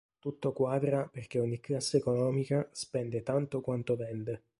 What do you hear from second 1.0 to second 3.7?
perché ogni classe economica spende tanto